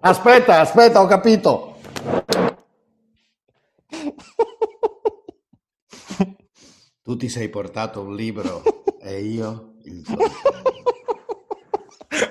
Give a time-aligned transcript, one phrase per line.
[0.00, 1.76] Aspetta, aspetta, ho capito.
[7.02, 8.62] Tu ti sei portato un libro
[9.00, 10.02] e io il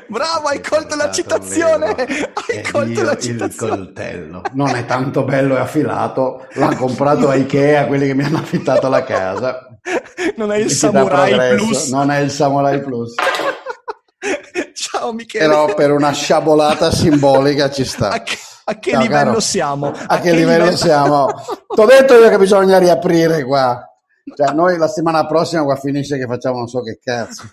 [0.08, 1.94] Bravo, hai colto la citazione!
[1.94, 3.74] Hai colto la citazione!
[3.74, 4.42] Il coltello.
[4.54, 8.88] Non è tanto bello e affilato, l'ha comprato a Ikea, quelli che mi hanno affittato
[8.90, 9.67] la casa.
[10.36, 11.90] Non è il Samurai Plus.
[11.90, 13.14] Non è il Samurai Plus.
[14.74, 15.46] Ciao Michele.
[15.46, 18.10] Però per una sciabolata simbolica ci sta.
[18.10, 19.40] A che, a che Ciao, livello caro.
[19.40, 19.88] siamo?
[19.88, 20.78] A, a che, che, livello, livello...
[20.78, 21.28] siamo?
[21.68, 23.82] T'ho detto io che bisogna riaprire qua.
[24.36, 27.50] Cioè, noi la settimana prossima qua finisce che facciamo non so che cazzo.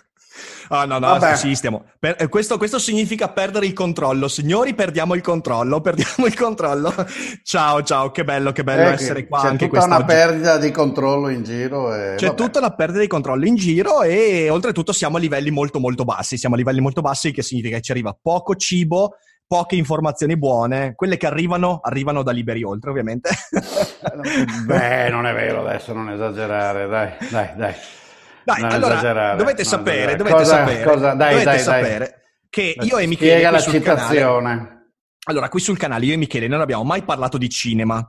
[0.69, 1.85] Ah, no, no, sì, stiamo.
[1.99, 4.27] Per, eh, questo, questo, significa perdere il controllo.
[4.27, 5.81] Signori, perdiamo il controllo.
[5.81, 6.93] Perdiamo il controllo.
[7.43, 9.41] Ciao, ciao, che bello, che bello eh, essere qua.
[9.41, 11.93] C'è anche tutta una perdita di controllo in giro.
[11.93, 12.15] E...
[12.17, 12.37] C'è Vabbè.
[12.37, 16.37] tutta una perdita di controllo in giro e oltretutto siamo a livelli molto, molto bassi.
[16.37, 19.15] Siamo a livelli molto bassi, che significa che ci arriva poco cibo
[19.47, 23.29] poche informazioni buone, quelle che arrivano, arrivano da liberi oltre, ovviamente.
[24.65, 27.73] Beh, non è vero, adesso non esagerare, dai, dai, dai.
[28.45, 32.47] Dai, non allora, dovete sapere, dovete cosa, sapere, cosa, dai, dovete dai, sapere dai.
[32.49, 34.55] che io e Michele Spiega la citazione.
[34.55, 34.75] Canale,
[35.27, 38.07] allora, qui sul canale io e Michele non abbiamo mai parlato di cinema.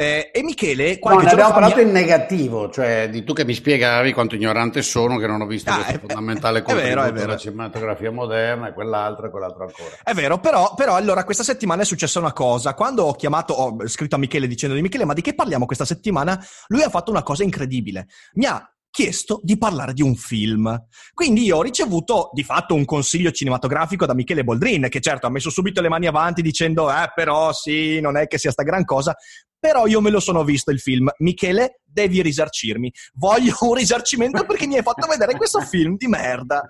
[0.00, 3.54] Eh, e Michele, qualche no, ne abbiamo parlato in negativo, cioè di tu che mi
[3.54, 8.12] spiegavi quanto ignorante sono, che non ho visto ah, questo è, fondamentale contributo della cinematografia
[8.12, 9.96] moderna e quell'altro e quell'altro ancora.
[10.04, 12.74] È vero, però, però, allora questa settimana è successa una cosa.
[12.74, 15.84] Quando ho chiamato, ho scritto a Michele dicendo di Michele, ma di che parliamo questa
[15.84, 16.38] settimana?
[16.68, 18.06] Lui ha fatto una cosa incredibile.
[18.34, 20.86] Mi ha chiesto di parlare di un film.
[21.12, 25.30] Quindi io ho ricevuto di fatto un consiglio cinematografico da Michele Boldrin, che certo ha
[25.30, 28.84] messo subito le mani avanti dicendo, eh però sì, non è che sia sta gran
[28.84, 29.14] cosa,
[29.58, 31.10] però io me lo sono visto il film.
[31.18, 32.92] Michele, devi risarcirmi.
[33.14, 36.66] Voglio un risarcimento perché mi hai fatto vedere questo film di merda.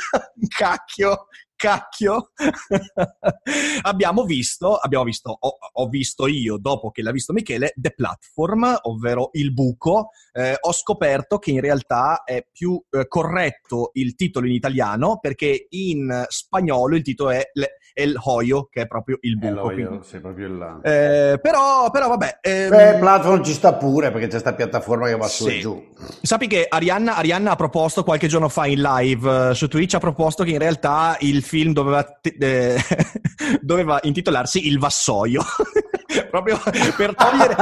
[0.48, 1.26] Cacchio,
[1.62, 2.32] cacchio.
[3.82, 8.78] abbiamo visto, abbiamo visto ho, ho, visto io, dopo che l'ha visto Michele, The Platform,
[8.82, 10.10] ovvero Il buco.
[10.32, 15.66] Eh, ho scoperto che in realtà è più eh, corretto il titolo in italiano perché
[15.70, 19.70] in spagnolo il titolo è Le, El Hoyo, che è proprio il buco.
[19.70, 20.80] El Hoyo, sì, proprio là.
[20.82, 22.38] Eh, però, però, vabbè.
[22.40, 22.70] Ehm...
[22.70, 25.42] Beh, Platform ci sta pure perché c'è questa piattaforma che va sì.
[25.42, 25.84] su e giù.
[26.22, 29.98] Sappi che Arianna, Arianna, ha proposto qualche giorno fa in live uh, su Twitch, ha
[29.98, 32.76] proposto che in realtà il film doveva, eh,
[33.60, 35.42] doveva intitolarsi Il vassoio.
[36.32, 36.58] proprio
[36.96, 37.54] per togliere,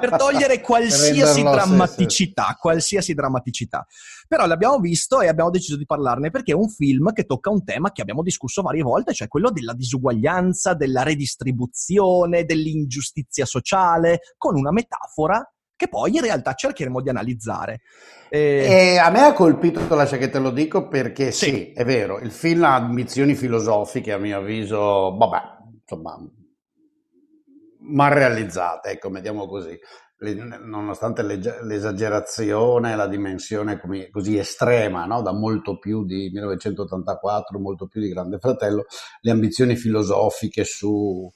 [0.00, 2.56] per togliere qualsiasi per drammaticità, sì, sì.
[2.58, 3.86] qualsiasi drammaticità.
[4.28, 7.64] Però l'abbiamo visto e abbiamo deciso di parlarne perché è un film che tocca un
[7.64, 14.56] tema che abbiamo discusso varie volte, cioè quello della disuguaglianza, della redistribuzione, dell'ingiustizia sociale, con
[14.56, 15.44] una metafora
[15.80, 17.80] che poi in realtà cercheremo di analizzare.
[18.28, 18.66] E...
[18.68, 21.44] E a me ha colpito, lascia che te lo dico, perché sì.
[21.46, 25.40] sì, è vero, il film ha ambizioni filosofiche, a mio avviso, vabbè,
[25.80, 26.18] insomma,
[27.78, 29.78] mal realizzate, ecco, mettiamo così.
[30.18, 33.80] Nonostante l'esagerazione, la dimensione
[34.10, 35.22] così estrema, no?
[35.22, 38.84] da molto più di 1984, molto più di Grande Fratello,
[39.22, 41.26] le ambizioni filosofiche su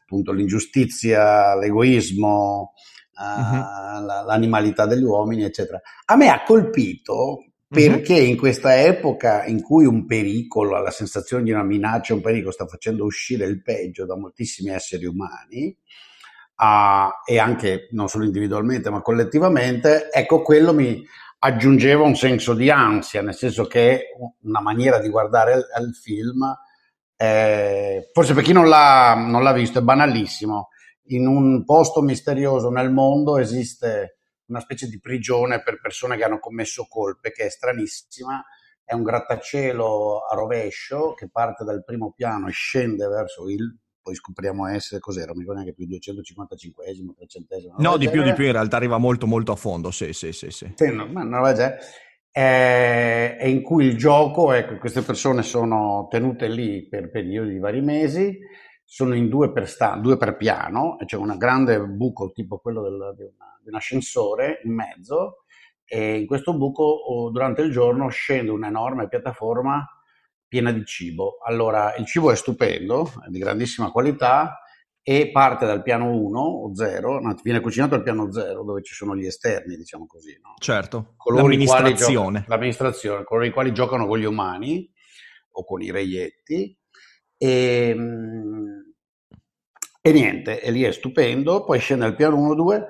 [0.00, 2.72] appunto l'ingiustizia, l'egoismo,
[3.20, 4.04] uh-huh.
[4.24, 5.80] l'animalità degli uomini, eccetera.
[6.06, 11.52] A me ha colpito perché in questa epoca in cui un pericolo, la sensazione di
[11.52, 15.76] una minaccia, un pericolo sta facendo uscire il peggio da moltissimi esseri umani,
[16.56, 21.00] uh, e anche non solo individualmente ma collettivamente, ecco quello mi
[21.42, 24.08] aggiungeva un senso di ansia, nel senso che
[24.42, 26.42] una maniera di guardare il, il film,
[27.16, 30.70] eh, forse per chi non l'ha, non l'ha visto, è banalissimo.
[31.10, 36.38] In un posto misterioso nel mondo esiste una specie di prigione per persone che hanno
[36.38, 38.44] commesso colpe, che è stranissima,
[38.84, 44.14] è un grattacielo a rovescio che parte dal primo piano e scende verso il, poi
[44.14, 48.52] scopriamo essere, cos'era, mi ricordo neanche più, 255esimo, 300 No, di più, di più, in
[48.52, 50.50] realtà arriva molto, molto a fondo, sì, sì, sì.
[50.50, 50.72] sì.
[50.74, 51.44] sì no, ma non
[52.32, 57.58] è, è in cui il gioco, ecco, queste persone sono tenute lì per periodi di
[57.58, 58.38] vari mesi,
[58.92, 63.14] sono in due per, sta- due per piano, c'è un grande buco tipo quello del,
[63.16, 65.44] di, una, di, un ascensore in mezzo
[65.84, 69.86] e in questo buco durante il giorno scende un'enorme piattaforma
[70.48, 71.38] piena di cibo.
[71.46, 74.58] Allora, il cibo è stupendo, è di grandissima qualità
[75.02, 78.92] e parte dal piano 1 o 0, no, viene cucinato al piano 0 dove ci
[78.92, 80.36] sono gli esterni, diciamo così.
[80.42, 80.54] No?
[80.58, 82.38] Certo, coloro l'amministrazione.
[82.38, 84.92] Giocano, l'amministrazione, coloro i quali giocano con gli umani
[85.52, 86.76] o con i reietti
[87.42, 88.79] e, ehm,
[90.00, 92.84] e niente, e lì è stupendo, poi scende al piano 1-2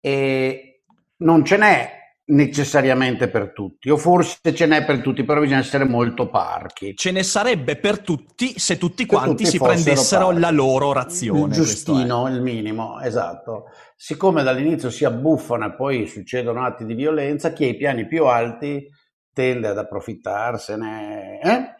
[0.00, 0.82] e
[1.18, 5.84] non ce n'è necessariamente per tutti, o forse ce n'è per tutti, però bisogna essere
[5.84, 6.94] molto parchi.
[6.96, 10.40] Ce ne sarebbe per tutti se tutti quanti tutti si prendessero parchi.
[10.40, 11.40] la loro razione.
[11.40, 13.64] Il giustino, il minimo, esatto.
[13.94, 18.24] Siccome dall'inizio si abbuffano e poi succedono atti di violenza, chi ha i piani più
[18.24, 18.88] alti
[19.32, 21.74] tende ad approfittarsene, eh?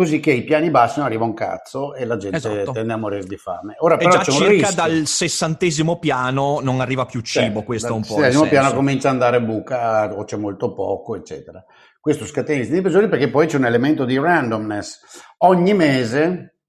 [0.00, 2.72] Così che i piani bassi non arriva un cazzo e la gente esatto.
[2.72, 3.74] tende a morire di fame.
[3.80, 8.00] Ora, e già circa dal sessantesimo piano non arriva più cibo, sì, questo è un
[8.00, 11.62] po' il sessantesimo piano comincia ad andare buca o c'è molto poco, eccetera.
[12.00, 15.00] Questo scatena i peggiori perché poi c'è un elemento di randomness.
[15.38, 16.60] Ogni mese,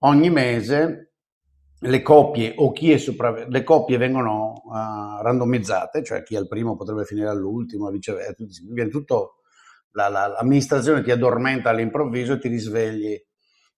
[0.00, 1.14] ogni mese
[1.80, 6.48] le coppie o chi è sopravvissuto, le coppie vengono uh, randomizzate, cioè chi è il
[6.48, 8.34] primo potrebbe finire all'ultimo, viceversa,
[8.70, 9.37] viene tutto
[9.98, 13.20] la, la, l'amministrazione ti addormenta all'improvviso e ti risvegli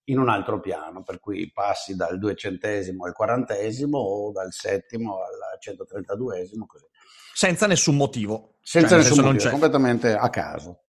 [0.05, 5.59] in un altro piano, per cui passi dal duecentesimo al quarantesimo o dal settimo al
[5.59, 6.85] 132esimo, così.
[7.33, 8.57] Senza nessun motivo.
[8.61, 10.83] Senza cioè, nessun motivo, completamente a caso.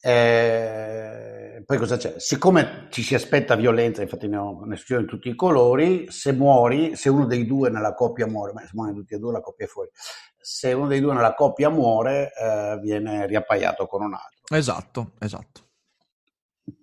[0.00, 2.14] Eh, poi cosa c'è?
[2.18, 6.32] Siccome ci si aspetta violenza, infatti ne, ho, ne succedono in tutti i colori, se
[6.32, 9.40] muori, se uno dei due nella coppia muore, ma se muoiono tutti e due la
[9.40, 9.90] coppia è fuori,
[10.36, 14.37] se uno dei due nella coppia muore, eh, viene riappaiato con un altro.
[14.50, 15.66] Esatto, esatto.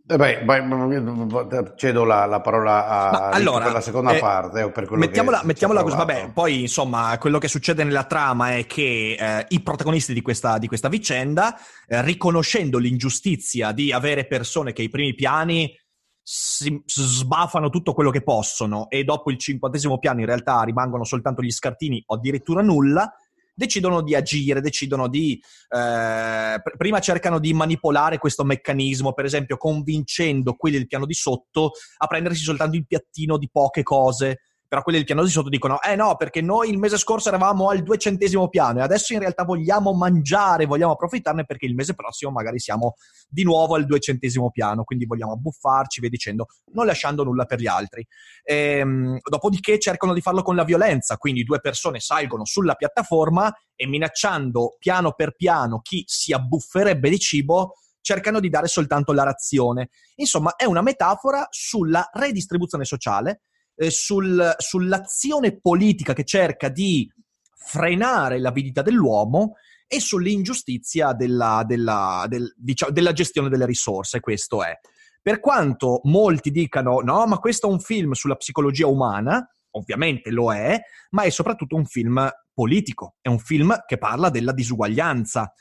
[0.08, 4.72] Eh beh, cedo la, la parola a allora, per la seconda eh, parte.
[4.92, 9.62] Mettiamola, mettiamola così, vabbè, poi insomma quello che succede nella trama è che eh, i
[9.62, 11.56] protagonisti di questa, di questa vicenda,
[11.88, 15.76] eh, riconoscendo l'ingiustizia di avere persone che ai primi piani
[16.22, 21.44] si sbafano tutto quello che possono e dopo il cinquantesimo piano in realtà rimangono soltanto
[21.44, 23.12] gli scartini o addirittura nulla,
[23.56, 25.34] decidono di agire, decidono di...
[25.34, 31.14] Eh, pr- prima cercano di manipolare questo meccanismo, per esempio convincendo quelli del piano di
[31.14, 35.50] sotto a prendersi soltanto il piattino di poche cose però quelli del piano di sotto
[35.50, 39.20] dicono eh no perché noi il mese scorso eravamo al duecentesimo piano e adesso in
[39.20, 42.96] realtà vogliamo mangiare, vogliamo approfittarne perché il mese prossimo magari siamo
[43.28, 47.68] di nuovo al duecentesimo piano, quindi vogliamo abbuffarci, via dicendo, non lasciando nulla per gli
[47.68, 48.06] altri.
[48.44, 53.88] Ehm, dopodiché cercano di farlo con la violenza, quindi due persone salgono sulla piattaforma e
[53.88, 59.90] minacciando piano per piano chi si abbufferebbe di cibo cercano di dare soltanto la razione.
[60.16, 63.42] Insomma, è una metafora sulla redistribuzione sociale
[63.76, 67.10] eh, sul, sull'azione politica che cerca di
[67.56, 69.56] frenare l'avidità dell'uomo
[69.88, 74.20] e sull'ingiustizia della, della, del, diciamo, della gestione delle risorse.
[74.20, 74.78] Questo è.
[75.22, 80.54] Per quanto molti dicano no, ma questo è un film sulla psicologia umana, ovviamente lo
[80.54, 80.80] è,
[81.12, 85.52] ma è soprattutto un film politico, è un film che parla della disuguaglianza.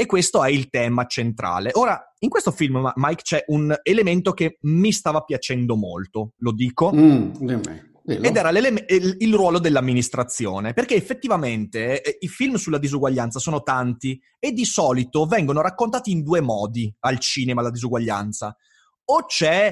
[0.00, 1.72] E questo è il tema centrale.
[1.74, 6.90] Ora, in questo film, Mike, c'è un elemento che mi stava piacendo molto, lo dico.
[6.90, 7.32] Mm,
[8.06, 14.52] ed era il, ruolo dell'amministrazione, perché effettivamente eh, i film sulla disuguaglianza sono tanti e
[14.52, 18.56] di solito vengono raccontati in due modi al cinema la disuguaglianza.
[19.04, 19.70] O c'è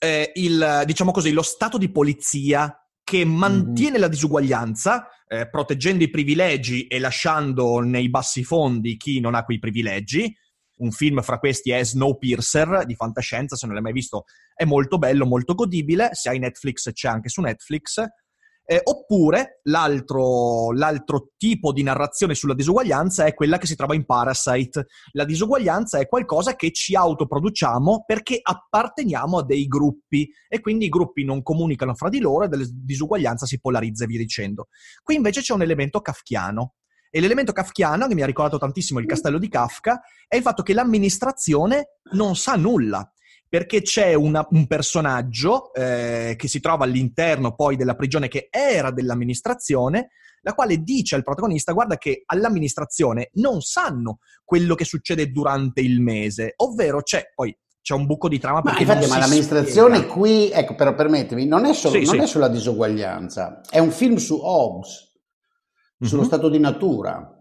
[0.00, 2.76] eh, il, diciamo così, lo stato di polizia
[3.08, 4.00] che mantiene mm-hmm.
[4.00, 9.58] la disuguaglianza, eh, proteggendo i privilegi e lasciando nei bassi fondi chi non ha quei
[9.58, 10.30] privilegi.
[10.80, 14.24] Un film fra questi è Snowpiercer di fantascienza, se non l'hai mai visto
[14.54, 16.10] è molto bello, molto godibile.
[16.12, 18.04] Se hai Netflix c'è anche su Netflix.
[18.70, 24.04] Eh, oppure l'altro, l'altro, tipo di narrazione sulla disuguaglianza è quella che si trova in
[24.04, 24.88] Parasite.
[25.12, 30.90] La disuguaglianza è qualcosa che ci autoproduciamo perché apparteniamo a dei gruppi e quindi i
[30.90, 34.68] gruppi non comunicano fra di loro e della disuguaglianza si polarizza e via dicendo.
[35.02, 36.74] Qui invece c'è un elemento kafkiano.
[37.10, 40.62] E l'elemento kafkiano, che mi ha ricordato tantissimo il castello di Kafka, è il fatto
[40.62, 43.10] che l'amministrazione non sa nulla
[43.48, 48.90] perché c'è una, un personaggio eh, che si trova all'interno poi della prigione che era
[48.90, 50.10] dell'amministrazione,
[50.42, 56.00] la quale dice al protagonista guarda che all'amministrazione non sanno quello che succede durante il
[56.00, 60.12] mese, ovvero c'è poi c'è un buco di trama perché ma infatti ma l'amministrazione spiega.
[60.12, 62.20] qui ecco però permettimi non è, solo, sì, non sì.
[62.20, 65.08] è sulla disuguaglianza è un film su Hobbes
[65.98, 66.30] sullo mm-hmm.
[66.30, 67.37] stato di natura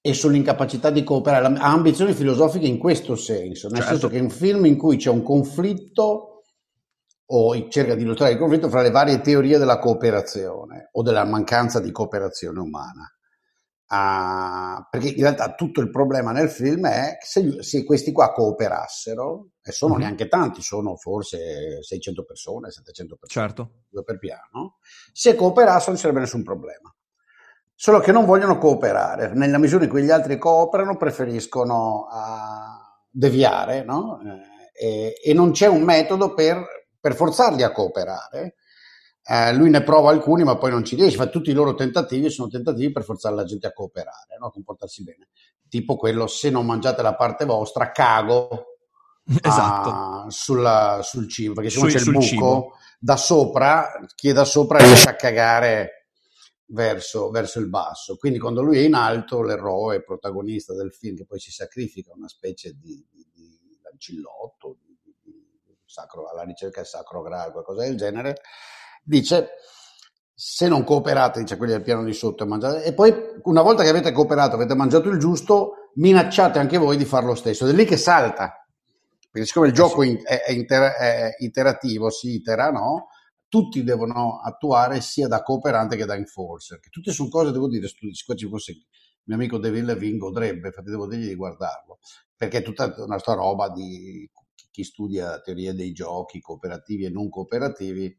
[0.00, 1.46] e sull'incapacità di cooperare.
[1.58, 3.90] Ha ambizioni filosofiche in questo senso, nel certo.
[3.90, 6.42] senso che è un film in cui c'è un conflitto
[7.32, 11.80] o cerca di illustrare il conflitto fra le varie teorie della cooperazione o della mancanza
[11.80, 13.14] di cooperazione umana.
[13.92, 18.32] Uh, perché in realtà tutto il problema nel film è che se, se questi qua
[18.32, 20.02] cooperassero, e sono mm-hmm.
[20.02, 23.70] neanche tanti, sono forse 600 persone, 700 persone, certo.
[23.88, 24.78] due per piano,
[25.12, 26.94] se cooperassero non ci sarebbe nessun problema.
[27.80, 33.84] Solo che non vogliono cooperare, nella misura in cui gli altri cooperano preferiscono uh, deviare,
[33.84, 34.20] no?
[34.74, 36.62] eh, e, e, non c'è un metodo per,
[37.00, 38.56] per forzarli a cooperare
[39.22, 41.16] eh, lui ne prova alcuni, ma poi non ci riesce.
[41.16, 44.46] Fa tutti i loro tentativi sono tentativi per forzare la gente a cooperare, no?
[44.46, 45.28] a comportarsi bene.
[45.68, 48.76] Tipo quello: se non mangiate la parte vostra, cago
[49.40, 49.88] esatto.
[49.88, 52.72] a, sulla, sul cibo, perché se non c'è il buco cibo.
[52.98, 55.99] da sopra, chi è da sopra riesce a cagare
[56.70, 58.16] verso, verso, il basso.
[58.16, 62.28] Quindi quando lui è in alto, l'eroe, protagonista del film, che poi si sacrifica, una
[62.28, 67.96] specie di, di, di lancillotto, di, di, sacro, alla ricerca del sacro graal, qualcosa del
[67.96, 68.40] genere,
[69.02, 69.50] dice
[70.42, 73.82] se non cooperate, dice quelli del piano di sotto e mangiate, e poi una volta
[73.82, 77.66] che avete cooperato, avete mangiato il giusto, minacciate anche voi di fare lo stesso.
[77.66, 78.66] Ed è lì che salta,
[79.30, 83.08] perché siccome il gioco è, è, inter- è iterativo, si itera, no?
[83.50, 87.88] Tutti devono attuare sia da cooperante che da enforcer, che tutte sono cose, devo dire,
[87.88, 87.96] se
[88.36, 88.86] ci fosse il
[89.24, 91.98] mio amico David Levin godrebbe, infatti devo dirgli di guardarlo,
[92.36, 94.30] perché è tutta una sta roba di
[94.70, 98.16] chi studia teoria dei giochi cooperativi e non cooperativi,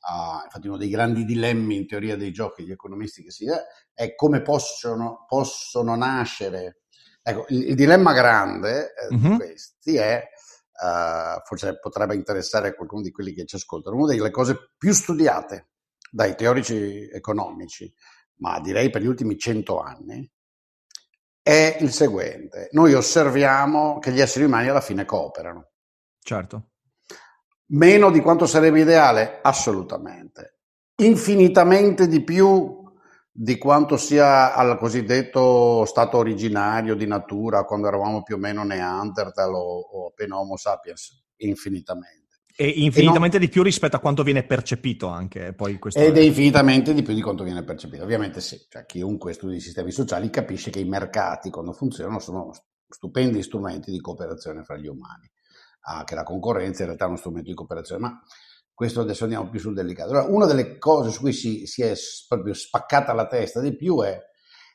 [0.00, 3.58] Uh, infatti uno dei grandi dilemmi in teoria dei giochi degli economisti che si è,
[3.92, 6.84] è come possono, possono nascere.
[7.22, 9.20] Ecco, il, il dilemma grande eh, uh-huh.
[9.20, 9.36] di mhm.
[9.36, 10.26] questi è,
[10.82, 15.70] uh, forse potrebbe interessare qualcuno di quelli che ci ascoltano, una delle cose più studiate
[16.10, 17.92] dai teorici economici,
[18.36, 20.28] ma direi per gli ultimi cento anni,
[21.42, 22.68] è il seguente.
[22.72, 25.70] Noi osserviamo che gli esseri umani alla fine cooperano.
[26.18, 26.70] Certo.
[27.72, 29.38] Meno di quanto sarebbe ideale?
[29.42, 30.58] Assolutamente.
[30.96, 32.79] Infinitamente di più
[33.42, 39.54] di quanto sia al cosiddetto stato originario di natura, quando eravamo più o meno Neanderthal
[39.54, 42.42] o, o appena Homo sapiens, infinitamente.
[42.54, 43.48] E infinitamente e non...
[43.48, 45.54] di più rispetto a quanto viene percepito anche.
[45.54, 48.02] Poi Ed è infinitamente di più di quanto viene percepito.
[48.02, 52.50] Ovviamente sì, cioè, chiunque studi i sistemi sociali capisce che i mercati, quando funzionano, sono
[52.86, 55.30] stupendi strumenti di cooperazione fra gli umani
[55.84, 58.22] ah, che la concorrenza in realtà è uno strumento di cooperazione, ma
[58.80, 60.12] questo adesso andiamo più sul delicato.
[60.12, 61.92] Allora, una delle cose su cui si, si è
[62.26, 64.18] proprio spaccata la testa di più è,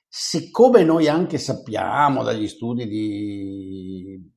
[0.07, 4.31] siccome noi anche sappiamo dagli studi di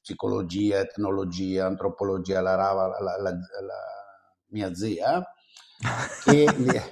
[0.00, 3.32] psicologia, etnologia, antropologia, la, la, la, la
[4.46, 5.22] mia zia,
[6.24, 6.46] che,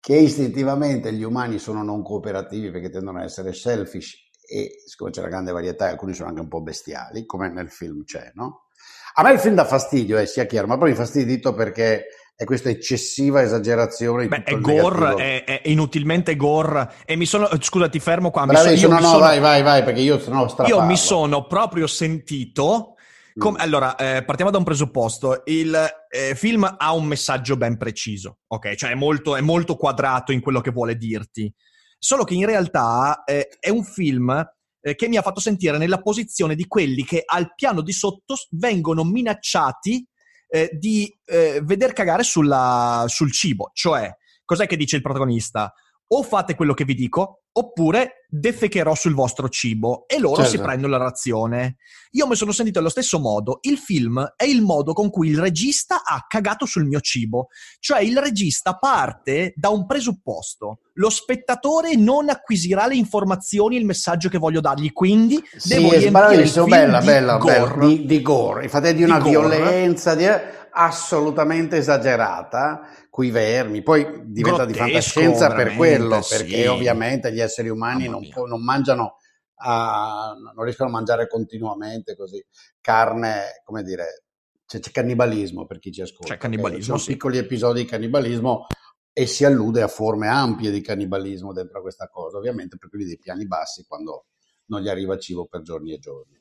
[0.00, 4.16] che istintivamente gli umani sono non cooperativi perché tendono a essere selfish
[4.46, 8.04] e siccome c'è una grande varietà, alcuni sono anche un po' bestiali, come nel film
[8.04, 8.66] c'è, no?
[9.14, 12.44] A me il film dà fastidio, eh, sia chiaro, ma poi mi fastidito perché è
[12.44, 14.26] questa eccessiva esagerazione.
[14.26, 16.90] Beh, è gore, è, è, inutilmente gore.
[17.04, 18.46] E mi sono, scusa, ti fermo qua.
[18.46, 20.80] Bravissimo, no, no, sono, vai, vai, vai, perché io sono straparlo.
[20.80, 22.94] Io mi sono proprio sentito.
[23.34, 23.60] Com- mm.
[23.60, 25.42] Allora, eh, partiamo da un presupposto.
[25.44, 25.74] Il
[26.08, 28.74] eh, film ha un messaggio ben preciso, ok?
[28.74, 31.52] Cioè è molto, è molto quadrato in quello che vuole dirti.
[31.98, 34.44] Solo che in realtà eh, è un film
[34.82, 38.34] eh, che mi ha fatto sentire nella posizione di quelli che al piano di sotto
[38.50, 40.06] vengono minacciati
[40.48, 43.70] eh, di eh, veder cagare sulla, sul cibo.
[43.72, 45.72] Cioè, cos'è che dice il protagonista?
[46.14, 50.50] O fate quello che vi dico, oppure defecherò sul vostro cibo e loro certo.
[50.50, 51.76] si prendono la razione.
[52.12, 53.58] Io mi sono sentito allo stesso modo.
[53.62, 57.48] Il film è il modo con cui il regista ha cagato sul mio cibo.
[57.78, 60.80] Cioè il regista parte da un presupposto.
[60.94, 65.92] Lo spettatore non acquisirà le informazioni e il messaggio che voglio dargli, quindi sì, devo
[65.92, 67.54] riempire il film bella, di bella, gore.
[67.54, 68.64] Bella, di, di gore.
[68.64, 70.26] Infatti è di una di violenza di,
[70.74, 76.34] assolutamente esagerata coi vermi, poi diventa Grottesco, di fantascienza per quello, sì.
[76.34, 79.16] perché ovviamente gli esseri umani non, non, mangiano,
[79.56, 82.42] uh, non riescono a mangiare continuamente così
[82.80, 84.24] carne, come dire,
[84.64, 86.32] c'è, c'è cannibalismo per chi ci ascolta.
[86.32, 86.84] C'è cannibalismo.
[86.84, 87.12] Sono sì.
[87.12, 88.64] piccoli episodi di cannibalismo
[89.12, 93.04] e si allude a forme ampie di cannibalismo dentro a questa cosa, ovviamente per quelli
[93.04, 94.28] dei piani bassi quando
[94.68, 96.40] non gli arriva cibo per giorni e giorni.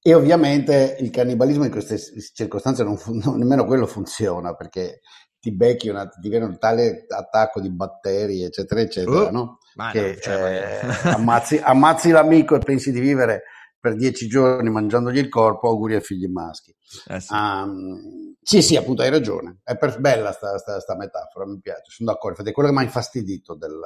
[0.00, 1.96] E ovviamente il cannibalismo in queste
[2.34, 4.98] circostanze non, non nemmeno quello funziona perché
[5.40, 9.58] ti becchi una, ti viene un tale attacco di batteri, eccetera, eccetera, uh, no?
[9.92, 13.42] che no, cioè, eh, ammazzi, ammazzi, l'amico e pensi di vivere
[13.80, 16.74] per dieci giorni mangiandogli il corpo, auguri ai figli maschi.
[17.06, 17.32] Eh sì.
[17.32, 19.60] Um, sì, sì, appunto, hai ragione.
[19.62, 22.42] È per, bella sta, sta, sta, metafora, mi piace, sono d'accordo.
[22.42, 23.78] È quello che mi ha infastidito del,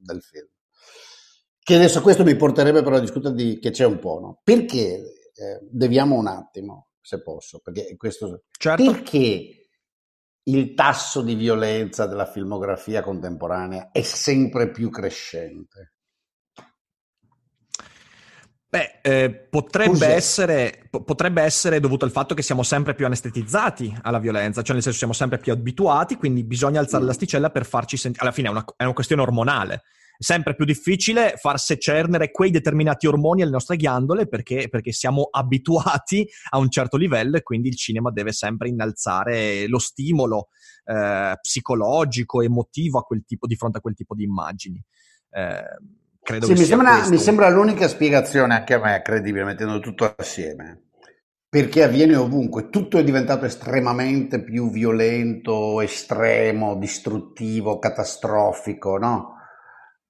[0.00, 0.48] del, film.
[1.62, 4.40] Che adesso questo mi porterebbe però a discutere di che c'è un po', no?
[4.42, 8.44] Perché eh, deviamo un attimo, se posso, perché questo...
[8.58, 8.82] Certo.
[8.82, 9.67] Perché
[10.48, 15.92] il tasso di violenza della filmografia contemporanea è sempre più crescente?
[18.70, 24.18] Beh, eh, potrebbe, essere, potrebbe, essere, dovuto al fatto che siamo sempre più anestetizzati alla
[24.18, 27.06] violenza, cioè nel senso siamo sempre più abituati, quindi bisogna alzare mm.
[27.06, 28.24] l'asticella per farci sentire.
[28.24, 29.84] Alla fine è una, è una, questione ormonale.
[30.20, 36.28] Sempre più difficile far secernere quei determinati ormoni alle nostre ghiandole perché, perché siamo abituati
[36.50, 40.48] a un certo livello e quindi il cinema deve sempre innalzare lo stimolo
[40.84, 44.82] eh, psicologico, emotivo a quel tipo, di fronte a quel tipo di immagini.
[45.30, 45.62] Eh,
[46.28, 50.88] Credo sì, mi sembra, mi sembra l'unica spiegazione anche a me, credibile, mettendo tutto assieme.
[51.48, 59.37] Perché avviene ovunque, tutto è diventato estremamente più violento, estremo, distruttivo, catastrofico, no?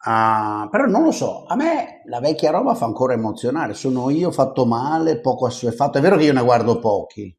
[0.09, 4.31] Uh, però non lo so, a me la vecchia roba fa ancora emozionare, sono io
[4.31, 7.37] fatto male, poco assuefatto, è vero che io ne guardo pochi,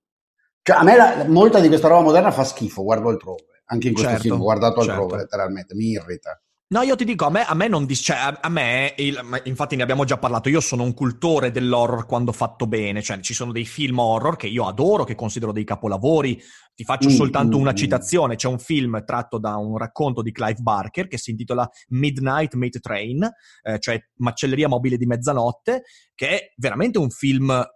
[0.62, 3.94] cioè a me la, molta di questa roba moderna fa schifo, guardo altrove, anche in
[3.94, 5.16] questo certo, film, ho guardato altrove certo.
[5.16, 6.40] letteralmente, mi irrita.
[6.72, 9.42] No, io ti dico, a me, a me non dis- cioè, a, a me, il,
[9.46, 13.34] infatti ne abbiamo già parlato, io sono un cultore dell'horror quando fatto bene, cioè ci
[13.34, 16.40] sono dei film horror che io adoro, che considero dei capolavori,
[16.76, 17.76] ti faccio mm, soltanto mm, una mm.
[17.76, 22.54] citazione, c'è un film tratto da un racconto di Clive Barker che si intitola Midnight
[22.54, 23.28] Meat Train,
[23.64, 27.68] eh, cioè Macelleria mobile di mezzanotte, che è veramente un film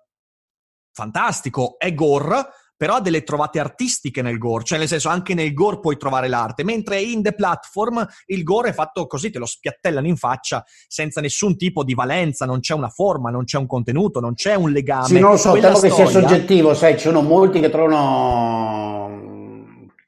[0.91, 2.45] fantastico, è gore,
[2.75, 6.27] però ha delle trovate artistiche nel gore, cioè nel senso anche nel gore puoi trovare
[6.27, 10.63] l'arte, mentre in The Platform il gore è fatto così, te lo spiattellano in faccia
[10.87, 14.55] senza nessun tipo di valenza, non c'è una forma, non c'è un contenuto, non c'è
[14.55, 15.05] un legame.
[15.07, 15.95] Sì, non lo so, Quella temo storia...
[15.95, 19.21] che sia soggettivo, sai, ci sono molti che trovano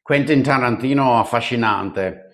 [0.02, 2.25] Quentin Tarantino affascinante.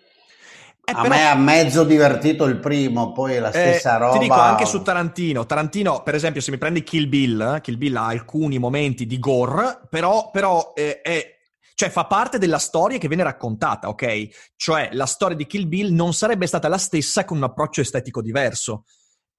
[0.92, 1.16] Eh, a però...
[1.16, 4.14] me ha mezzo divertito il primo, poi la eh, stessa eh, roba.
[4.14, 5.46] Ti dico anche su Tarantino.
[5.46, 9.82] Tarantino, per esempio, se mi prendi Kill Bill, Kill Bill ha alcuni momenti di gore,
[9.90, 11.40] però, però eh, è
[11.74, 14.52] cioè fa parte della storia che viene raccontata, ok?
[14.56, 18.22] Cioè la storia di Kill Bill non sarebbe stata la stessa con un approccio estetico
[18.22, 18.84] diverso.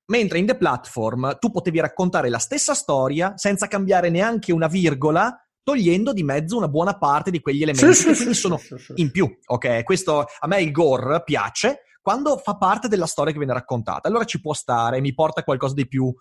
[0.07, 5.42] Mentre in The Platform tu potevi raccontare la stessa storia senza cambiare neanche una virgola
[5.63, 8.61] togliendo di mezzo una buona parte di quegli elementi sì, che sì, quindi sì, sono
[8.97, 9.31] in più.
[9.47, 14.09] Ok, questo a me il gore piace quando fa parte della storia che viene raccontata.
[14.09, 16.13] Allora ci può stare, mi porta qualcosa di più.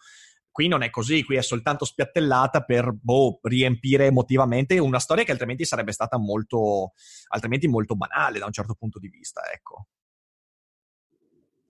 [0.51, 5.31] Qui non è così, qui è soltanto spiattellata per boh, riempire emotivamente una storia che
[5.31, 6.91] altrimenti sarebbe stata molto,
[7.29, 9.87] altrimenti molto banale da un certo punto di vista, ecco.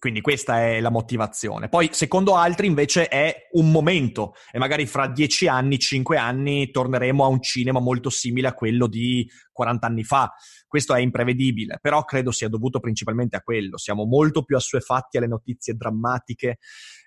[0.01, 1.69] Quindi questa è la motivazione.
[1.69, 7.23] Poi, secondo altri, invece, è un momento e magari fra dieci anni, cinque anni, torneremo
[7.23, 10.33] a un cinema molto simile a quello di 40 anni fa.
[10.67, 13.77] Questo è imprevedibile, però credo sia dovuto principalmente a quello.
[13.77, 16.57] Siamo molto più assuefatti alle notizie drammatiche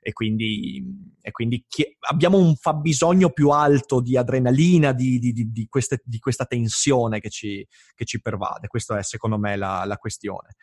[0.00, 0.80] e quindi,
[1.20, 6.00] e quindi chi- abbiamo un fabbisogno più alto di adrenalina, di, di, di, di queste,
[6.20, 8.68] questa tensione che ci, che ci, pervade.
[8.68, 10.54] Questa è, secondo me, la, la questione.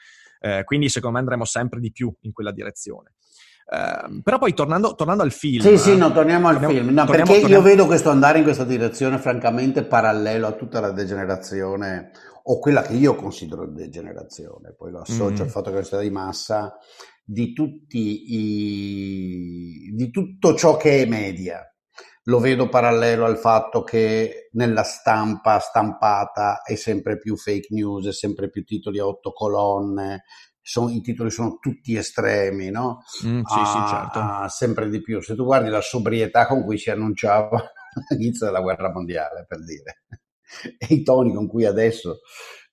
[0.43, 3.13] Eh, quindi secondo me andremo sempre di più in quella direzione.
[3.71, 5.61] Uh, però poi tornando, tornando, al film.
[5.61, 6.93] Sì, sì, no, torniamo al torniamo, film.
[6.93, 7.63] No, torniamo, perché torniamo...
[7.63, 12.11] io vedo questo andare in questa direzione, francamente, parallelo a tutta la degenerazione,
[12.43, 15.45] o quella che io considero degenerazione, poi lo associo mm.
[15.45, 16.75] al fatto che è una società di massa,
[17.23, 21.70] di, tutti i, di tutto ciò che è media
[22.23, 28.13] lo vedo parallelo al fatto che nella stampa stampata è sempre più fake news, è
[28.13, 30.23] sempre più titoli a otto colonne,
[30.61, 33.01] sono, i titoli sono tutti estremi, no?
[33.25, 34.47] Mm, sì, ah, sì, certo.
[34.49, 35.21] Sempre di più.
[35.21, 37.71] Se tu guardi la sobrietà con cui si annunciava
[38.09, 40.03] l'inizio della guerra mondiale, per dire,
[40.77, 42.19] e i toni con cui adesso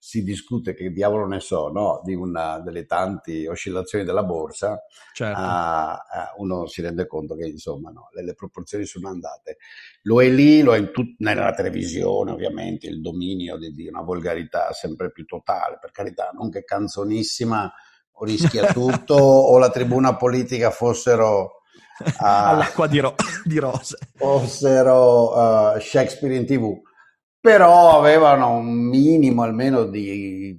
[0.00, 2.00] si discute che diavolo ne so, no?
[2.04, 4.80] di una delle tante oscillazioni della borsa,
[5.12, 5.40] certo.
[5.40, 9.58] uh, uno si rende conto che insomma no, le, le, proporzioni sono andate.
[10.02, 14.02] Lo è lì, lo è in tut- nella televisione ovviamente, il dominio di, di, una
[14.02, 17.70] volgarità sempre più totale, per carità, non che canzonissima
[18.12, 21.56] o rischia tutto o la tribuna politica fossero...
[21.98, 26.80] Uh, all'acqua di, ro- di rose fossero uh, Shakespeare in tv
[27.40, 30.56] però avevano un minimo almeno di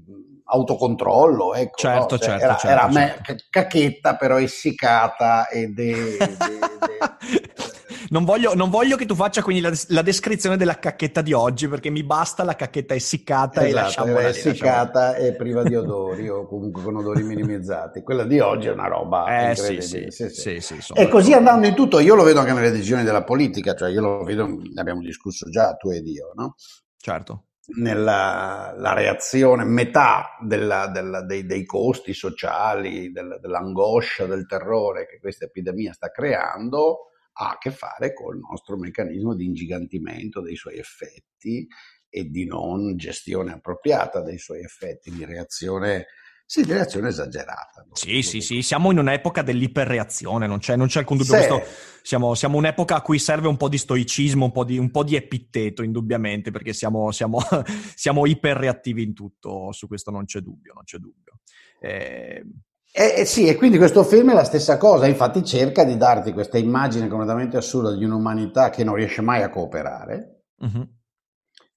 [0.52, 2.22] autocontrollo, ecco, certo, no?
[2.22, 3.32] cioè, certo, era, certo, era certo.
[3.34, 6.18] Me, cacchetta però essiccata ed è,
[8.10, 11.68] non, voglio, non, voglio, che tu faccia quindi la, la, descrizione della cacchetta di oggi
[11.68, 16.30] perché mi basta la cacchetta essiccata esatto, e lasciamola lì, essiccata e priva di odori
[16.30, 20.60] o comunque con odori minimizzati quella di oggi è una roba eh, incredibile sì, sì,
[20.62, 23.90] sì, e così andando in tutto io lo vedo anche nelle decisioni della politica cioè
[23.90, 26.56] io lo vedo ne abbiamo discusso già tu ed io no?
[27.02, 27.46] Certo.
[27.78, 35.46] Nella reazione, metà della, della, dei, dei, costi sociali, del, dell'angoscia, del terrore che questa
[35.46, 37.09] epidemia sta creando
[37.42, 41.66] ha a che fare col nostro meccanismo di ingigantimento dei suoi effetti
[42.10, 46.08] e di non gestione appropriata dei suoi effetti, di reazione
[46.50, 47.86] sì, di reazione esagerata.
[47.92, 51.36] Sì, sì, sì, siamo in un'epoca dell'iperreazione, non c'è, non c'è alcun dubbio.
[51.36, 51.62] Questo,
[52.02, 55.04] siamo, siamo, un'epoca a cui serve un po' di stoicismo, un po' di, un po
[55.04, 57.38] di epitteto, indubbiamente, perché siamo, siamo,
[57.94, 61.40] siamo, iperreattivi in tutto, su questo non c'è dubbio, non c'è dubbio.
[61.80, 62.44] Eh...
[62.92, 66.34] Eh, eh, sì, e quindi questo film è la stessa cosa, infatti cerca di darti
[66.34, 70.88] questa immagine completamente assurda di un'umanità che non riesce mai a cooperare, uh-huh.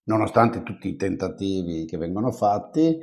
[0.05, 2.99] nonostante tutti i tentativi che vengono fatti,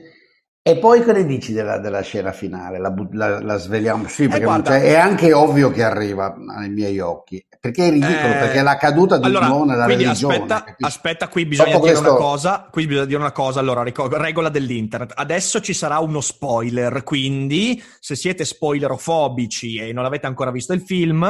[0.61, 2.79] e poi che ne dici della, della scena finale?
[2.79, 4.07] La, la, la sveliamo?
[4.07, 7.43] Sì, perché eh, guarda, è anche ovvio che arriva ai miei occhi.
[7.59, 10.35] Perché è ridicolo, eh, perché è la caduta di allora, nuovo nella religione.
[10.35, 12.15] Aspetta, aspetta, qui bisogna Dopo dire questo...
[12.15, 12.67] una cosa.
[12.69, 13.59] Qui bisogna dire una cosa.
[13.59, 15.13] Allora, regola dell'internet.
[15.15, 20.81] Adesso ci sarà uno spoiler, quindi se siete spoilerofobici e non avete ancora visto il
[20.81, 21.25] film,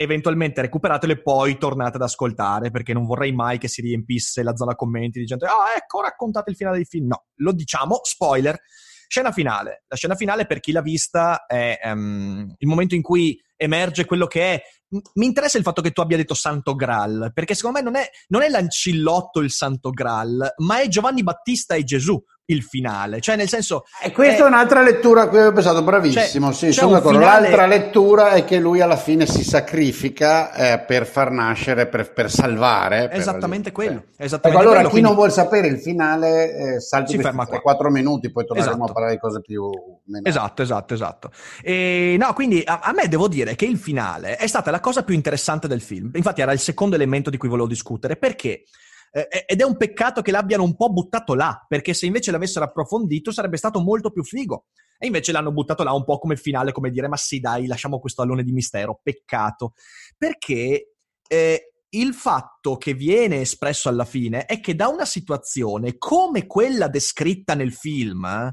[0.00, 4.54] eventualmente recuperatelo e poi tornate ad ascoltare, perché non vorrei mai che si riempisse la
[4.54, 7.08] zona commenti dicendo ah ecco raccontate il finale del film.
[7.08, 8.58] No, lo diciamo, spoiler.
[9.08, 9.84] Scena finale.
[9.88, 14.26] La scena finale per chi l'ha vista è um, il momento in cui emerge quello
[14.26, 14.62] che è.
[15.14, 18.08] Mi interessa il fatto che tu abbia detto Santo Graal, perché secondo me non è,
[18.28, 23.20] non è l'ancillotto il Santo Graal, ma è Giovanni Battista e Gesù il finale.
[23.20, 23.84] Cioè, nel senso.
[24.02, 26.46] E questa è, è un'altra lettura a cui ho pensato, bravissimo.
[26.52, 27.18] Cioè, sì, sono d'accordo.
[27.18, 27.42] Finale...
[27.42, 32.30] L'altra lettura è che lui alla fine si sacrifica eh, per far nascere, per, per
[32.30, 33.10] salvare.
[33.12, 33.72] Esattamente per...
[33.72, 33.98] quello.
[33.98, 35.08] Ecco, esattamente ecco, allora, quello, chi quindi...
[35.08, 38.90] non vuole sapere il finale, eh, salti si ferma 4 minuti, poi torneremo esatto.
[38.90, 39.70] a parlare di cose più.
[40.04, 40.26] Meno.
[40.26, 41.30] Esatto, esatto, esatto.
[41.62, 45.02] E, no, quindi a, a, me devo dire che il finale è stata la cosa
[45.02, 46.10] più interessante del film.
[46.14, 48.16] Infatti, era il secondo elemento di cui volevo discutere.
[48.16, 48.62] Perché?
[49.12, 52.64] Eh, ed è un peccato che l'abbiano un po' buttato là, perché se invece l'avessero
[52.64, 54.66] approfondito sarebbe stato molto più figo.
[54.98, 58.00] E invece l'hanno buttato là un po' come finale, come dire, ma sì dai, lasciamo
[58.00, 59.74] questo allone di mistero, peccato.
[60.16, 60.94] Perché
[61.28, 66.88] eh, il fatto che viene espresso alla fine è che da una situazione come quella
[66.88, 68.52] descritta nel film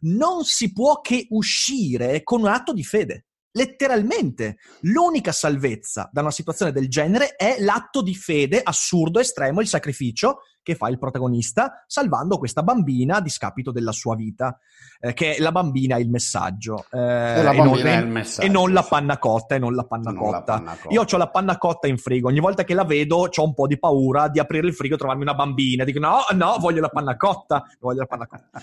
[0.00, 4.58] non si può che uscire con un atto di fede letteralmente.
[4.82, 10.40] L'unica salvezza da una situazione del genere è l'atto di fede assurdo, estremo, il sacrificio
[10.64, 14.58] che fa il protagonista salvando questa bambina a discapito della sua vita,
[14.98, 16.86] eh, che la bambina è il messaggio.
[16.90, 18.46] Eh, e, la bambina non, è il messaggio.
[18.48, 20.36] E non la panna cotta, e non la panna, non cotta.
[20.36, 20.94] La panna cotta.
[20.94, 23.66] Io ho la panna cotta in frigo, ogni volta che la vedo ho un po'
[23.66, 25.84] di paura di aprire il frigo e trovarmi una bambina.
[25.84, 28.60] Dico no, no, voglio la panna cotta, voglio la panna cotta.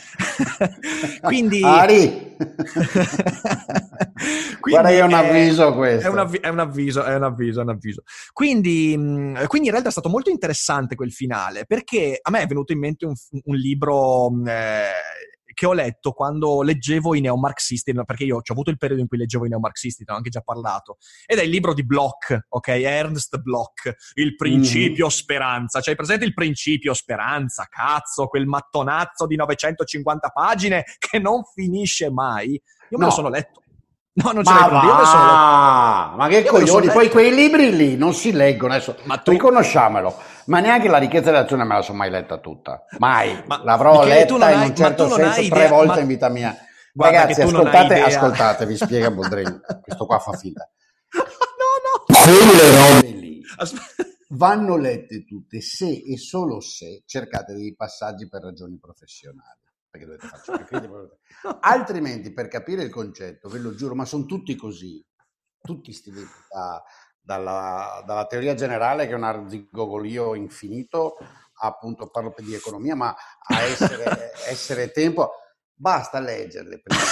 [1.21, 1.61] Quindi...
[1.63, 2.35] Ari!
[4.59, 6.07] Quindi Guarda, è un avviso questo.
[6.07, 8.03] È un, avvi- è un, avviso, è un avviso, è un avviso.
[8.31, 11.90] Quindi, mm, quindi in realtà è stato molto interessante quel finale, perché
[12.21, 14.91] a me è venuto in mente un, un libro mm, eh,
[15.54, 19.17] che ho letto quando leggevo i neomarxisti, perché io ho avuto il periodo in cui
[19.17, 22.67] leggevo i neomarxisti, ne ho anche già parlato, ed è il libro di Bloch, ok?
[22.67, 25.10] Ernst Bloch, Il principio mm.
[25.10, 25.82] speranza.
[25.82, 32.51] Cioè, presente il principio speranza, cazzo, quel mattonazzo di 950 pagine che non finisce mai.
[32.54, 33.06] Io me no.
[33.06, 33.62] lo sono letto.
[34.13, 36.15] No, non ce l'hai con Dio, sono...
[36.17, 39.32] Ma che coglioni, poi quei libri lì non si leggono adesso, ma tu...
[39.32, 40.13] riconosciamolo.
[40.45, 42.84] Ma neanche la ricchezza dell'azione me la sono mai letta tutta.
[42.97, 43.41] Mai.
[43.45, 46.00] Ma, L'avrò Michele, letta in un certo senso tre volte ma...
[46.02, 46.54] in vita mia.
[46.93, 49.60] Guarda Ragazzi, ascoltate, ascoltate, vi spiega Boldrini.
[49.82, 50.69] Questo qua fa finta.
[51.13, 51.24] no,
[51.86, 52.24] no.
[52.24, 53.41] Quelle robe lì
[54.32, 59.61] vanno lette tutte se e solo se cercate dei passaggi per ragioni professionali
[59.91, 60.51] perché dovete farci
[61.60, 65.06] altrimenti per capire il concetto ve lo giuro ma sono tutti così.
[65.63, 66.12] Tutti sti
[66.49, 66.84] da,
[67.19, 71.17] dalla, dalla, teoria generale che è un arzigogolio infinito
[71.60, 73.15] appunto parlo di economia ma
[73.47, 75.34] a essere, essere tempo
[75.71, 77.04] basta leggerle prima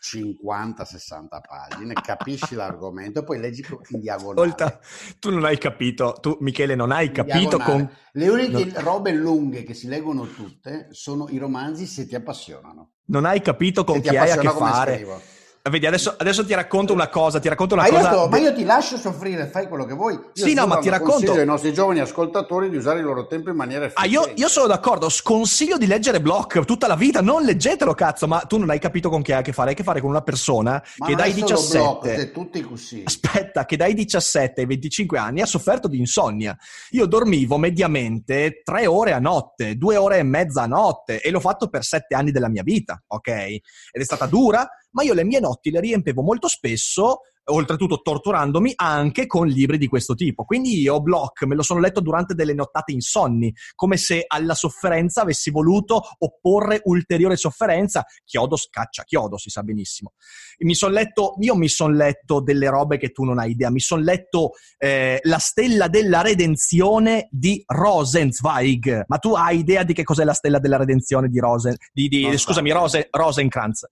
[0.00, 4.48] 50-60 pagine, capisci l'argomento, poi leggi in diagonale.
[4.48, 4.78] Ascolta,
[5.18, 7.90] tu non hai capito, tu Michele non hai capito con...
[8.12, 8.80] Le uniche no.
[8.80, 12.92] robe lunghe che si leggono tutte sono i romanzi se ti appassionano.
[13.06, 14.94] Non hai capito con chi hai a che fare.
[14.94, 15.20] Scrivo.
[15.68, 18.10] Vedi, adesso, adesso, ti racconto una cosa, ti racconto una ma cosa...
[18.10, 20.14] Io sto, ma io ti lascio soffrire, fai quello che vuoi.
[20.14, 21.32] Io sì, no, ma ti racconto...
[21.32, 24.06] Ai nostri giovani ascoltatori di usare il loro tempo in maniera efficace.
[24.06, 28.26] Ah, io, io, sono d'accordo, sconsiglio di leggere Block tutta la vita, non leggetelo, cazzo,
[28.26, 30.00] ma tu non hai capito con chi hai a che fare, hai a che fare
[30.00, 31.78] con una persona ma che dai 17...
[31.78, 33.02] Block, tutti così.
[33.04, 36.56] Aspetta, che dai 17 ai 25 anni ha sofferto di insonnia.
[36.90, 41.40] Io dormivo mediamente tre ore a notte, due ore e mezza a notte, e l'ho
[41.40, 43.28] fatto per sette anni della mia vita, ok?
[43.28, 43.60] Ed
[43.92, 49.26] è stata dura, ma io le mie notti le riempevo molto spesso oltretutto torturandomi anche
[49.26, 50.44] con libri di questo tipo.
[50.44, 55.22] Quindi io Block me lo sono letto durante delle nottate insonni, come se alla sofferenza
[55.22, 58.04] avessi voluto opporre ulteriore sofferenza.
[58.24, 60.12] Chiodo scaccia chiodo, si sa benissimo.
[60.58, 63.70] Mi son letto, io mi sono letto delle robe che tu non hai idea.
[63.70, 69.04] Mi sono letto eh, La stella della redenzione di Rosenzweig.
[69.06, 71.76] Ma tu hai idea di che cos'è la stella della redenzione di Rosen?
[71.92, 73.86] Di, di, scusami, Rose, Rosenkranz.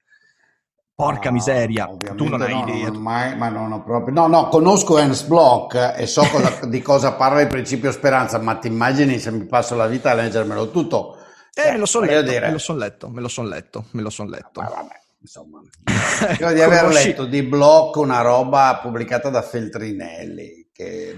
[0.96, 2.88] Porca No, miseria, tu non hai no, idea.
[2.88, 4.14] non mai- ma non ho proprio.
[4.14, 8.54] No, no, conosco Ernst Bloch e so cosa- di cosa parla il principio speranza, ma
[8.56, 11.18] ti immagini se mi passo la vita a leggermelo tutto?
[11.52, 14.00] Eh, me lo sono letto, dire- me lo son letto, me lo son letto, me
[14.00, 14.62] lo son letto.
[14.62, 15.60] Ma vabbè, insomma.
[16.34, 20.64] Credo di aver letto di Bloch una roba pubblicata da Feltrinelli.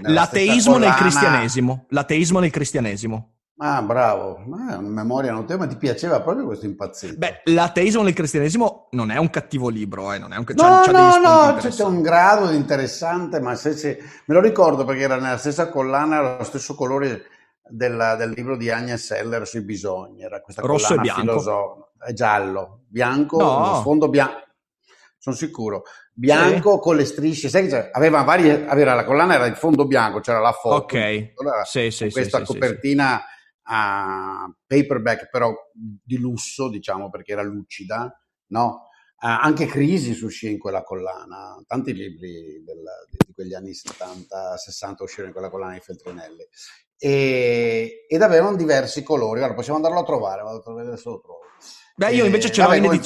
[0.01, 1.85] L'ateismo nel collana- cristianesimo.
[1.91, 3.29] L'ateismo nel cristianesimo.
[3.61, 7.17] Ah, bravo, ma è una memoria notevole, ma ti piaceva proprio questo impazzito?
[7.17, 10.91] Beh, l'ateismo nel cristianesimo non è un cattivo libro, eh, non è un c'ha- No,
[10.93, 15.03] degli no, no, c'è un grado di interessante, ma se, se- me lo ricordo perché
[15.03, 17.23] era nella stessa collana, era lo stesso colore
[17.69, 21.33] della- del libro di Agnes Seller sui bisogni, era questa Rosso e bianco?
[21.33, 23.73] filosofica, è giallo, bianco, No.
[23.73, 24.47] sfondo bianco,
[25.17, 29.45] sono sicuro, bianco con le strisce, sai che c'è- aveva varie, aveva la collana era
[29.45, 31.33] il fondo bianco, c'era la foto, Ok.
[31.35, 33.21] allora, Sì, sì, sì, questa sì, sì, copertina
[33.71, 38.11] a paperback però di lusso, diciamo, perché era lucida,
[38.47, 38.87] no?
[39.21, 42.83] Ah, anche Crisi uscì in quella collana, tanti libri del-
[43.25, 46.47] di, quegli anni 70-60 uscirono in quella collana di Feltrinelli
[46.97, 49.41] e, ed avevano diversi colori.
[49.41, 51.39] Ora possiamo andarlo a trovare, vado a vedere se lo trovo.
[51.99, 53.01] Beh, io invece ce l'ho vabbè, in.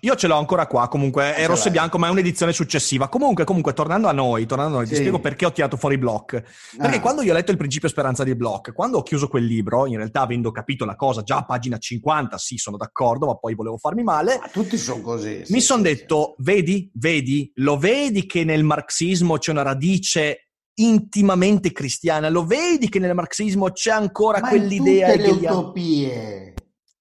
[0.00, 3.08] Io ce l'ho ancora qua, comunque è rosso e bianco, ma è un'edizione successiva.
[3.08, 5.00] Comunque, comunque, tornando a noi, tornando a noi, ti Sì.
[5.00, 6.42] spiego perché ho tirato fuori Block.
[6.78, 9.44] Perché Ah, quando io ho letto il principio speranza di Block, quando ho chiuso quel
[9.44, 13.34] libro, in realtà avendo capito la cosa già a pagina 50, sì, sono d'accordo, ma
[13.36, 14.38] poi volevo farmi male.
[14.40, 15.42] ma tutti sono così.
[15.44, 20.48] sì, Mi sono sì, detto, vedi, vedi, lo vedi che nel marxismo c'è una radice
[20.78, 26.47] intimamente cristiana, lo vedi che nel marxismo c'è ancora Ma quell'idea tutte le hegeliana- utopie.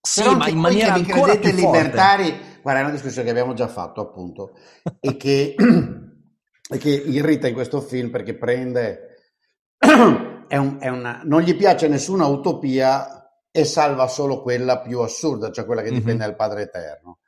[0.10, 1.78] Sì, Però ma in maniera che vi ancora credete più forte.
[1.80, 4.54] libertari, guarda, è una discussione che abbiamo già fatto, appunto,
[5.00, 5.56] e che,
[6.70, 9.16] e che irrita in questo film perché prende,
[10.48, 15.52] è un- è una, non gli piace nessuna utopia e salva solo quella più assurda,
[15.52, 17.20] cioè quella che dipende dal Padre Eterno.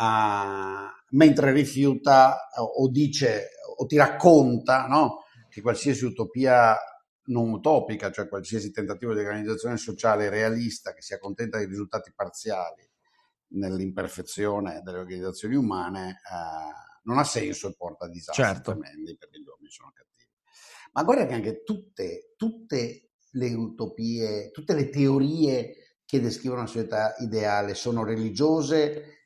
[0.00, 6.76] Ah, mentre rifiuta o o dice o ti racconta no, che qualsiasi utopia
[7.28, 12.88] non utopica, cioè qualsiasi tentativo di organizzazione sociale realista che si accontenta di risultati parziali
[13.50, 18.72] nell'imperfezione delle organizzazioni umane, eh, non ha senso e porta a disastri Certo.
[18.72, 20.30] tremendi perché gli uomini sono cattivi.
[20.92, 27.14] Ma guarda che anche tutte, tutte le utopie, tutte le teorie che descrivono una società
[27.18, 29.17] ideale sono religiose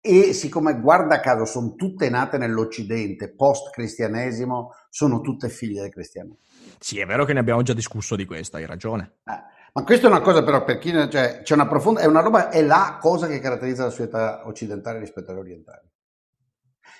[0.00, 6.38] e siccome guarda caso sono tutte nate nell'Occidente, post-cristianesimo, sono tutte figlie del cristianesimo.
[6.78, 9.18] Sì, è vero che ne abbiamo già discusso di questa, hai ragione.
[9.24, 12.20] Eh, ma questa è una cosa però per chi cioè, c'è una profonda, è una
[12.20, 15.88] roba, è la cosa che caratterizza la società occidentale rispetto alle orientali.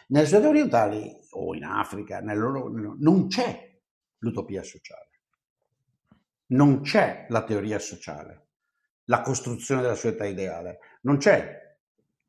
[0.09, 3.79] Nelle società orientali o in Africa, nel loro- non c'è
[4.19, 5.09] l'utopia sociale,
[6.49, 8.49] non c'è la teoria sociale,
[9.05, 11.70] la costruzione della società ideale, non c'è.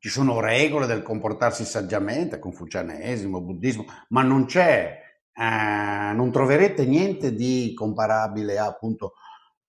[0.02, 4.98] Ci sono regole del comportarsi saggiamente, confucianesimo, buddismo, ma non c'è,
[5.32, 9.12] eh, non troverete niente di comparabile a appunto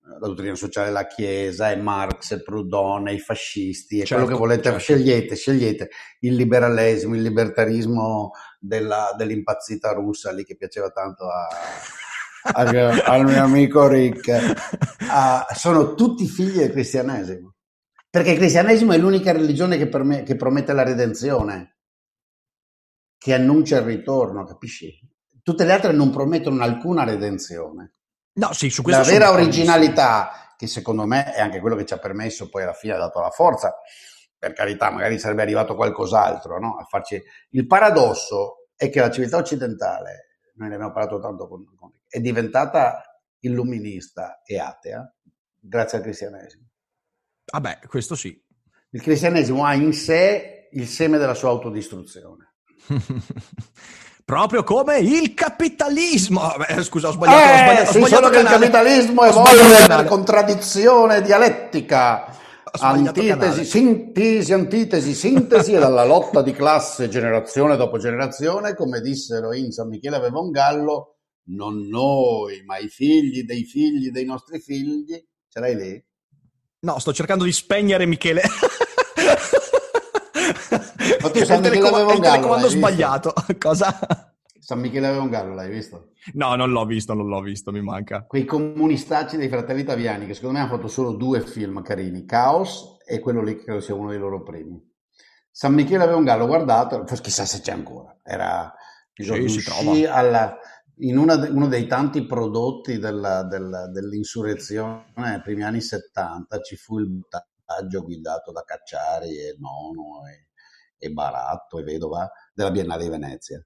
[0.03, 4.23] eh, la dottrina sociale della Chiesa, e Marx, e Proudhon, e i fascisti, e quello
[4.23, 4.79] Certo, che volete, certo.
[4.79, 5.89] scegliete, scegliete
[6.21, 11.47] il liberalismo, il libertarismo della- dell'impazzita russa lì che piaceva tanto a,
[12.53, 14.31] al, al mio amico Rick.
[15.11, 17.52] Ah, sono tutti figli del cristianesimo.
[18.13, 21.77] Perché il cristianesimo è l'unica religione che, perme- che promette la redenzione,
[23.17, 24.99] che annuncia il ritorno, capisci?
[25.41, 27.95] Tutte le altre non promettono alcuna redenzione.
[28.33, 31.95] No, sì, su questo La vera originalità, che secondo me è anche quello che ci
[31.95, 33.77] ha permesso, poi alla fine ha dato la forza,
[34.37, 36.77] per carità, magari sarebbe arrivato qualcos'altro, no?
[36.77, 37.19] A farci...
[37.49, 42.19] Il paradosso è che la civiltà occidentale, noi ne abbiamo parlato tanto con, con è
[42.19, 45.11] diventata illuminista e atea
[45.59, 46.72] grazie al cristianesimo.
[47.51, 48.39] Vabbè, questo sì.
[48.91, 52.53] Il cristianesimo ha in sé il seme della sua autodistruzione.
[54.25, 56.41] Proprio come il capitalismo.
[56.57, 57.49] Beh, scusa, ho sbagliato.
[57.49, 61.21] ho Eh, sbagliato, ho sì, sbagliato solo che il capitalismo Ho evolve sbagliato per contraddizione
[61.21, 62.25] dialettica.
[62.63, 63.63] Ho sbagliato Antitesi, canale.
[63.65, 69.89] sintesi, antitesi, sintesi e dalla lotta di classe generazione dopo generazione, come dissero in San
[69.89, 71.17] Michele aveva un gallo,
[71.49, 75.21] non noi, ma i figli dei figli dei nostri figli.
[75.49, 76.05] Ce l'hai lì?
[76.83, 78.41] No, sto cercando di spegnere Michele.
[81.21, 83.33] Ma tu telecom- gallo, telecomando sbagliato.
[83.57, 83.97] Cosa?
[84.59, 86.09] San Michele aveva un gallo, l'hai visto?
[86.33, 88.25] No, non l'ho visto, non l'ho visto, mi manca.
[88.25, 92.97] Quei comunistacci dei fratelli italiani che secondo me hanno fatto solo due film carini, Caos
[93.07, 94.77] e quello lì che credo sia uno dei loro primi.
[95.49, 98.73] San Michele aveva un gallo, guardato, chissà se c'è ancora, era
[99.13, 99.91] sì, si trova.
[100.13, 100.57] Alla,
[100.97, 106.99] in una, uno dei tanti prodotti della, della, dell'insurrezione nei primi anni 70 ci fu
[106.99, 110.49] il buttaggio guidato da Cacciari e Nono e,
[110.97, 113.65] e Baratto e Vedova della Biennale di Venezia.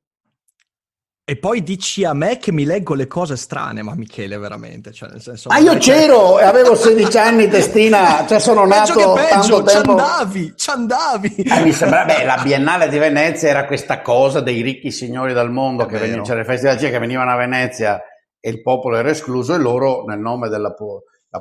[1.29, 4.93] E poi dici a me che mi leggo le cose strane, ma Michele, veramente.
[4.93, 9.13] Cioè, nel senso, ah, io c'ero e avevo 16 anni, testina, cioè sono nato peggio
[9.13, 11.35] che peggio, ci andavi, ci andavi.
[11.35, 15.49] Eh, mi sembra, beh, la Biennale di Venezia era questa cosa dei ricchi signori del
[15.49, 18.01] mondo, È che venivano, c'era le feste della che venivano a Venezia
[18.39, 20.73] e il popolo era escluso e loro, nel nome della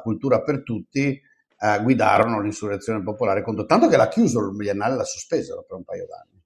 [0.02, 5.04] cultura per tutti, eh, guidarono l'insurrezione popolare contro, tanto che l'ha chiuso il Biennale, l'ha
[5.04, 6.42] sospesa per un paio d'anni,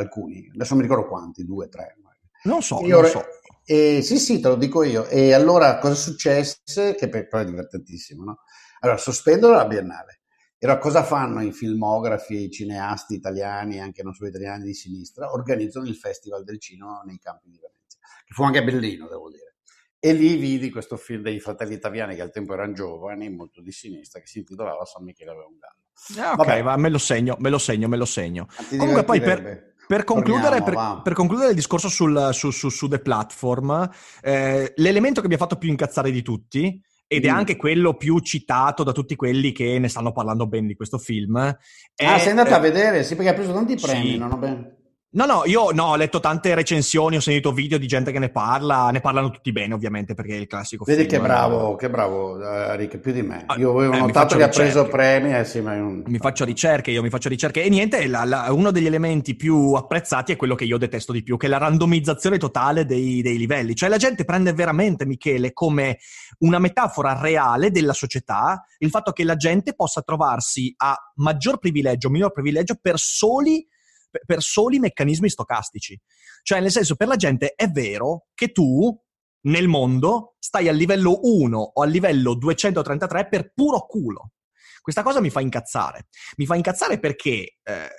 [0.00, 1.96] alcuni, adesso non mi ricordo quanti, due, tre.
[2.44, 3.24] Non so, io, non so.
[3.64, 5.06] Eh, sì, sì, te lo dico io.
[5.06, 6.94] E allora cosa successe?
[6.94, 8.38] Che poi è divertentissimo, no?
[8.80, 10.20] Allora, sospendono la Biennale.
[10.58, 15.32] E allora cosa fanno i filmografi, i cineasti italiani, anche non solo italiani di sinistra?
[15.32, 19.56] Organizzano il Festival del Cinema nei campi di Venezia, che fu anche bellino, devo dire.
[19.98, 23.72] E lì vidi questo film dei fratelli italiani che al tempo erano giovani, molto di
[23.72, 26.28] sinistra, che si intitolava San Michele aveva un gallo.
[26.28, 28.46] Ah, ok, va, me lo segno, me lo segno, me lo segno.
[28.70, 32.98] Comunque poi per, per concludere, per, per concludere, il discorso sul, su, su, su The
[33.00, 33.88] Platform,
[34.22, 37.26] eh, l'elemento che mi ha fatto più incazzare di tutti, ed mm.
[37.26, 40.98] è anche quello più citato da tutti quelli che ne stanno parlando bene di questo
[40.98, 41.38] film.
[41.94, 43.04] È, ah, sei andato eh, a vedere?
[43.04, 44.18] Sì, perché ha preso tanti premi, sì.
[44.18, 44.75] non ho ben...
[45.16, 48.28] No, no, io no, ho letto tante recensioni, ho sentito video di gente che ne
[48.28, 51.12] parla, ne parlano tutti bene ovviamente perché è il classico Vedi film.
[51.12, 53.44] che bravo, che bravo uh, Rick, più di me.
[53.46, 56.02] Ah, io avevo eh, notato che ha preso premi, eh sì, ma un...
[56.04, 59.72] Mi faccio ricerche, io mi faccio ricerche e niente, la, la, uno degli elementi più
[59.72, 63.38] apprezzati è quello che io detesto di più, che è la randomizzazione totale dei, dei
[63.38, 63.74] livelli.
[63.74, 65.96] Cioè la gente prende veramente, Michele, come
[66.40, 72.10] una metafora reale della società il fatto che la gente possa trovarsi a maggior privilegio,
[72.10, 73.66] minor privilegio per soli
[74.24, 75.98] per soli meccanismi stocastici.
[76.42, 78.96] Cioè, nel senso, per la gente è vero che tu
[79.46, 84.32] nel mondo stai al livello 1 o al livello 233 per puro culo.
[84.80, 86.06] Questa cosa mi fa incazzare.
[86.36, 87.90] Mi fa incazzare perché, eh,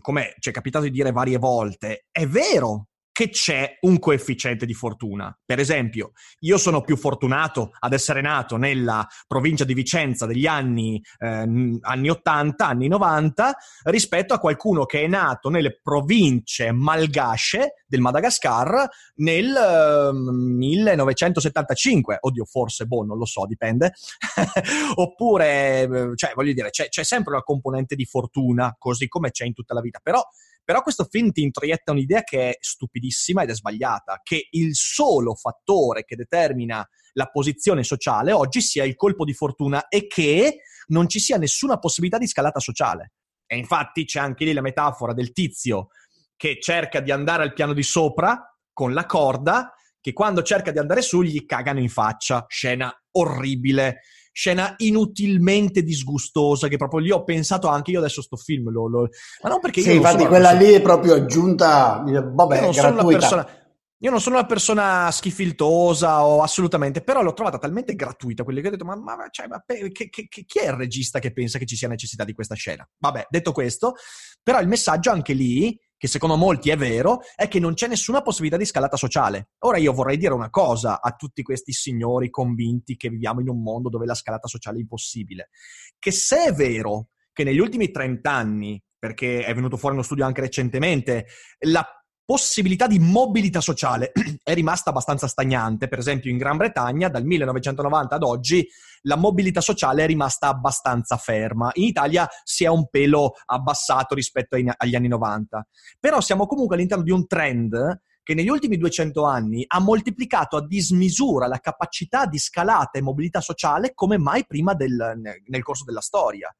[0.00, 4.74] come ci è capitato di dire varie volte, è vero che c'è un coefficiente di
[4.74, 5.34] fortuna.
[5.42, 11.02] Per esempio, io sono più fortunato ad essere nato nella provincia di Vicenza degli anni,
[11.20, 18.00] eh, anni 80, anni 90, rispetto a qualcuno che è nato nelle province malgasce del
[18.00, 22.18] Madagascar nel eh, 1975.
[22.20, 23.94] Oddio, forse, boh, non lo so, dipende.
[24.96, 29.46] Oppure, eh, cioè, voglio dire, c'è, c'è sempre una componente di fortuna, così come c'è
[29.46, 30.00] in tutta la vita.
[30.02, 30.22] Però
[30.66, 35.36] però questo film ti introietta un'idea che è stupidissima ed è sbagliata, che il solo
[35.36, 41.08] fattore che determina la posizione sociale oggi sia il colpo di fortuna e che non
[41.08, 43.12] ci sia nessuna possibilità di scalata sociale.
[43.46, 45.90] E infatti c'è anche lì la metafora del tizio
[46.34, 50.80] che cerca di andare al piano di sopra con la corda, che quando cerca di
[50.80, 52.44] andare su gli cagano in faccia.
[52.48, 54.00] Scena orribile
[54.36, 59.08] scena inutilmente disgustosa che proprio lì ho pensato anche io adesso sto film lo, lo...
[59.42, 60.68] ma non perché sì, io infatti quella persona...
[60.68, 63.48] lì è proprio aggiunta vabbè non gratuita persona...
[63.96, 68.68] io non sono una persona schifiltosa o assolutamente, però l'ho trovata talmente gratuita quelli che
[68.68, 71.58] ho detto, ma, ma, cioè, ma che, che, che, chi è il regista che pensa
[71.58, 72.86] che ci sia necessità di questa scena?
[72.98, 73.94] Vabbè, detto questo,
[74.42, 78.22] però il messaggio anche lì che secondo molti è vero, è che non c'è nessuna
[78.22, 79.50] possibilità di scalata sociale.
[79.60, 83.62] Ora io vorrei dire una cosa a tutti questi signori convinti che viviamo in un
[83.62, 85.50] mondo dove la scalata sociale è impossibile,
[85.98, 90.24] che se è vero che negli ultimi 30 anni, perché è venuto fuori uno studio
[90.24, 91.26] anche recentemente,
[91.60, 91.86] la
[92.26, 94.10] possibilità di mobilità sociale
[94.42, 95.88] è rimasta abbastanza stagnante.
[95.88, 98.68] Per esempio, in Gran Bretagna, dal 1990 ad oggi,
[99.02, 101.70] la mobilità sociale è rimasta abbastanza ferma.
[101.74, 105.66] In Italia si è un pelo abbassato rispetto agli anni 90.
[106.00, 110.66] Però siamo comunque all'interno di un trend che negli ultimi 200 anni ha moltiplicato a
[110.66, 116.00] dismisura la capacità di scalata e mobilità sociale come mai prima del, nel corso della
[116.00, 116.52] storia.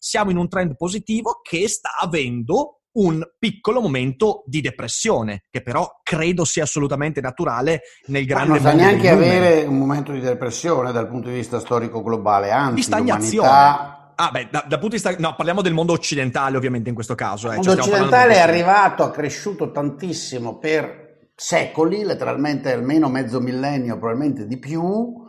[0.00, 6.00] Siamo in un trend positivo che sta avendo un piccolo momento di depressione, che però
[6.02, 8.68] credo sia assolutamente naturale nel grande mondo.
[8.68, 12.74] Non sa neanche avere un momento di depressione dal punto di vista storico globale, anzi,
[12.74, 13.48] di stagnazione.
[13.48, 13.96] L'umanità...
[14.14, 15.14] Ah, beh, da, dal punto di vista.
[15.18, 17.50] No, parliamo del mondo occidentale, ovviamente, in questo caso.
[17.50, 17.56] Eh.
[17.56, 23.98] Il mondo cioè, occidentale è arrivato, ha cresciuto tantissimo per secoli, letteralmente almeno mezzo millennio,
[23.98, 25.20] probabilmente di più.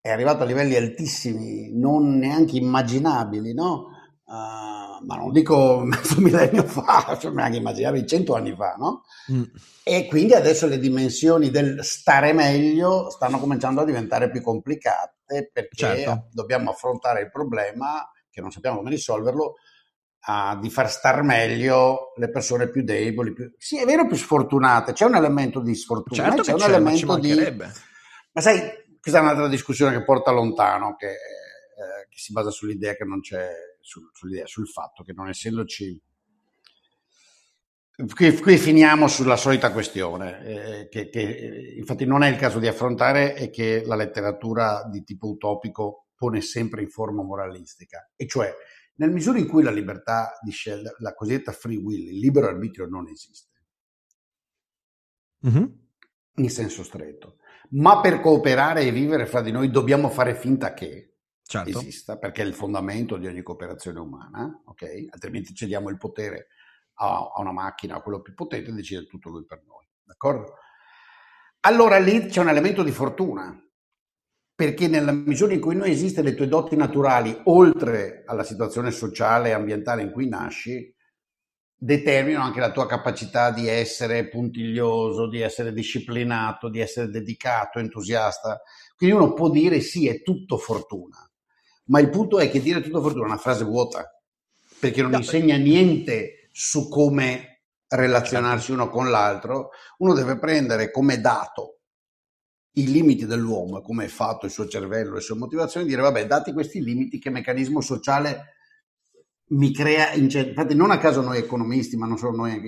[0.00, 3.86] È arrivato a livelli altissimi, non neanche immaginabili, no?
[4.24, 4.65] Uh,
[5.04, 9.04] ma non dico mezzo millennio fa, cioè anche immaginare cento anni fa, no?
[9.32, 9.42] Mm.
[9.82, 15.76] E quindi adesso le dimensioni del stare meglio stanno cominciando a diventare più complicate perché
[15.76, 16.28] certo.
[16.32, 19.54] dobbiamo affrontare il problema, che non sappiamo come risolverlo,
[20.26, 23.52] uh, di far star meglio le persone più deboli, più...
[23.58, 27.06] sì è vero più sfortunate, c'è un elemento di sfortuna, certo c'è un c'è, elemento
[27.06, 27.56] ma di...
[28.32, 28.60] Ma sai,
[29.00, 33.20] questa è un'altra discussione che porta lontano, che, eh, che si basa sull'idea che non
[33.20, 33.48] c'è,
[33.86, 36.00] sul, sull'idea, sul fatto che non essendoci
[37.96, 42.66] Qui, qui, finiamo sulla solita questione, eh, che, che, infatti non è il caso di
[42.66, 48.52] affrontare e che la letteratura di tipo utopico pone sempre in forma moralistica, e cioè
[48.96, 52.84] nel misura in cui la libertà di scelta, la cosiddetta free will, il libero arbitrio
[52.84, 53.62] non esiste,
[55.46, 55.64] mm-hmm.
[56.34, 57.38] in senso stretto,
[57.70, 61.15] ma per cooperare e vivere fra di noi dobbiamo fare finta che
[61.46, 61.78] certo.
[61.78, 65.06] esista, perché è il fondamento di ogni cooperazione umana, ok?
[65.10, 66.48] Altrimenti cediamo il potere
[66.94, 70.54] a, a una macchina, a quello più potente, e decide tutto lui per noi, d'accordo?
[71.60, 73.60] Allora lì c'è un elemento di fortuna,
[74.54, 79.50] perché nella misura in cui non esiste le tue doti naturali, oltre alla situazione sociale
[79.50, 80.94] e ambientale in cui nasci,
[81.78, 88.62] determinano anche la tua capacità di essere puntiglioso, di essere disciplinato, di essere dedicato, entusiasta.
[88.96, 91.18] Quindi uno può dire sì, è tutto fortuna,
[91.86, 94.10] ma il punto è che dire tutto fortuna è una frase vuota,
[94.78, 101.20] perché non no, insegna niente su come relazionarsi uno con l'altro, uno deve prendere come
[101.20, 101.80] dato
[102.72, 106.52] i limiti dell'uomo, come è fatto il suo cervello, le sue motivazioni, dire vabbè, dati
[106.52, 108.54] questi limiti, che meccanismo sociale
[109.48, 112.60] mi crea, infatti non a caso noi economisti, ma non solo noi,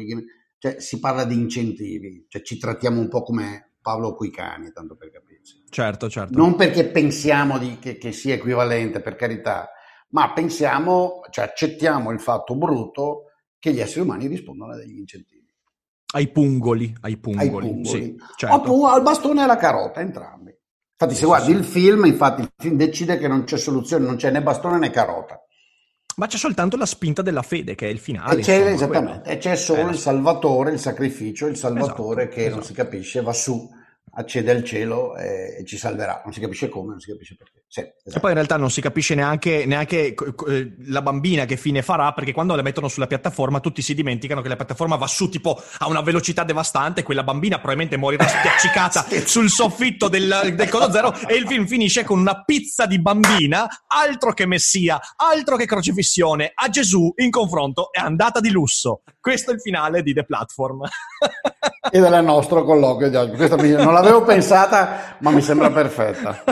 [0.59, 5.11] cioè, si parla di incentivi, cioè ci trattiamo un po' come Paolo Cuicani, tanto per
[5.11, 5.65] capirsi.
[5.71, 6.37] Certo, certo.
[6.37, 9.71] Non perché pensiamo di, che, che sia equivalente, per carità,
[10.11, 15.47] ma pensiamo, cioè accettiamo il fatto brutto che gli esseri umani rispondono a degli incentivi.
[16.13, 17.47] Ai pungoli, ai pungoli.
[17.47, 17.87] Ai pungoli.
[17.87, 18.87] Sì, certo.
[18.87, 20.55] al bastone e alla carota, entrambi.
[21.01, 24.31] Infatti, se guardi il film, infatti il film decide che non c'è soluzione, non c'è
[24.31, 25.43] né bastone né carota.
[26.17, 28.41] Ma c'è soltanto la spinta della fede, che è il finale.
[28.41, 29.35] E c'è, insomma, esattamente, quello.
[29.35, 32.57] e c'è solo eh, il salvatore, il sacrificio, il salvatore esatto, che esatto.
[32.57, 33.71] non si capisce, va su
[34.19, 36.23] accede al cielo e, ci salverà.
[36.25, 37.63] Non si capisce come, non si capisce perché.
[37.69, 38.17] Sì, esatto.
[38.17, 42.13] E poi in realtà non si capisce neanche, neanche, eh, la bambina che fine farà,
[42.13, 45.63] perché quando la mettono sulla piattaforma tutti si dimenticano che la piattaforma va su tipo
[45.79, 49.27] a una velocità devastante, quella bambina probabilmente morirà spiaccicata sì.
[49.27, 53.69] sul soffitto del, del codo zero e il film finisce con una pizza di bambina,
[53.87, 59.03] altro che messia, altro che crocifissione, a Gesù in confronto è andata di lusso.
[59.21, 60.81] Questo è il finale di The Platform.
[61.91, 63.37] e del nostro colloquio di oggi.
[63.37, 66.43] Questa non l'avevo pensata, ma mi sembra perfetta.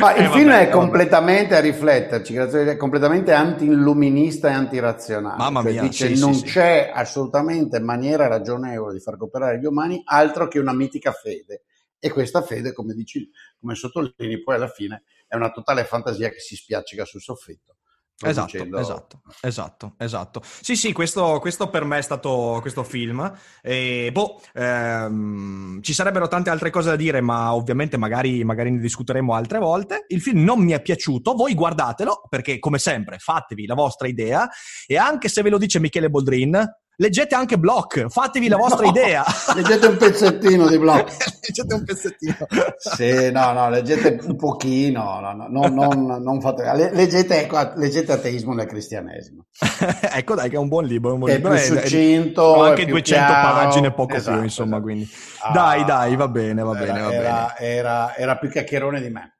[0.00, 1.68] Ma il eh, film vabbè, è completamente vabbè.
[1.68, 5.36] a rifletterci, è completamente anti-illuminista e antirazionale.
[5.36, 6.98] Mamma cioè mia, dice sì, non sì, c'è sì.
[6.98, 11.64] assolutamente maniera ragionevole di far cooperare gli umani altro che una mitica fede.
[11.98, 16.38] E questa fede, come dici, come sottolinei, poi alla fine è una totale fantasia che
[16.38, 17.77] si spiaccica sul soffitto.
[18.20, 20.42] Esatto, esatto, esatto, esatto.
[20.44, 23.32] Sì, sì, questo, questo, per me è stato questo film.
[23.62, 28.80] E, boh, ehm, ci sarebbero tante altre cose da dire, ma ovviamente magari, magari, ne
[28.80, 30.04] discuteremo altre volte.
[30.08, 34.48] Il film non mi è piaciuto, voi guardatelo, perché come sempre fatevi la vostra idea
[34.86, 36.60] e anche se ve lo dice Michele Boldrin,
[37.00, 39.24] leggete anche Block, fatevi la vostra no, idea.
[39.54, 41.16] Leggete un pezzettino di Block.
[41.46, 42.36] leggete un pezzettino.
[42.76, 48.12] sì, no, no, leggete un pochino, no, no, no non, non fate, leggete, ecco, leggete
[48.12, 49.46] ateismo nel cristianesimo.
[50.12, 51.12] ecco dai che è un buon libro.
[51.12, 51.52] Un buon è libro.
[51.52, 53.54] più succinto, è, anche 200 chiaro.
[53.54, 54.82] pagine poco esatto, più, insomma, esatto.
[54.82, 55.08] quindi.
[55.52, 57.72] Dai, dai, va bene, va bene, va era, bene.
[57.74, 59.37] Era, era più chiacchierone di me.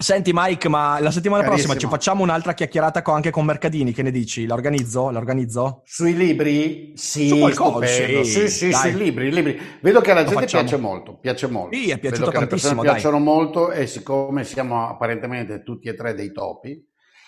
[0.00, 1.72] Senti Mike, ma la settimana Carissimo.
[1.72, 4.46] prossima ci facciamo un'altra chiacchierata anche con Mercadini, che ne dici?
[4.46, 5.10] La organizzo?
[5.10, 5.82] La organizzo?
[5.86, 6.92] Sui libri?
[6.94, 11.18] Sì, Su qualcosa, sì, sì, sì sui libri, libri, Vedo che alla gente piace molto,
[11.18, 11.74] piace molto.
[11.74, 16.14] Sì, è piaciuto Vedo tantissimo, le piacciono molto e siccome siamo apparentemente tutti e tre
[16.14, 16.80] dei topi,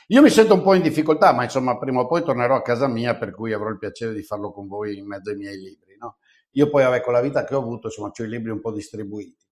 [0.07, 2.87] io mi sento un po' in difficoltà, ma insomma prima o poi tornerò a casa
[2.87, 5.97] mia, per cui avrò il piacere di farlo con voi in mezzo ai miei libri,
[5.99, 6.18] no?
[6.53, 8.71] Io poi, vabbè, con la vita che ho avuto, insomma, ho i libri un po'
[8.71, 9.49] distribuiti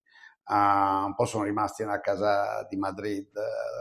[0.49, 3.27] Uh, un po' sono rimasti nella casa di Madrid.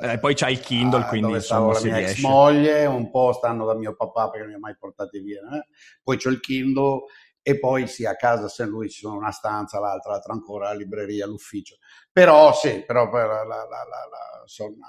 [0.03, 3.33] E eh, poi c'hai il Kindle, uh, quindi insomma la mia ex moglie, un po'
[3.33, 5.41] stanno da mio papà perché non mi ha mai portati via.
[5.41, 5.67] Eh?
[6.03, 7.05] Poi c'ho il Kindle
[7.41, 10.69] e poi sì, a casa a San Luigi ci sono una stanza, l'altra, l'altra ancora
[10.69, 11.77] la libreria, l'ufficio.
[12.13, 14.89] Però sì, però per la, la, la, la, insomma,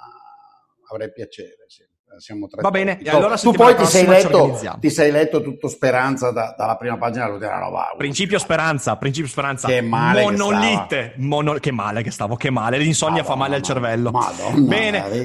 [0.90, 1.82] avrei piacere, sì.
[2.18, 2.60] Siamo tre.
[2.62, 6.54] Va bene, e allora tu poi ti sei, letto, ti sei letto tutto Speranza da-
[6.56, 7.94] dalla prima pagina all'ultima roba.
[7.96, 9.68] Principio speranza, principio speranza.
[9.68, 11.14] Che male che Monolite.
[11.16, 12.78] Mono- che male che stavo, che male.
[12.78, 14.10] L'insonnia fa male al Madonna, cervello.
[14.10, 15.24] Madonna, Bene.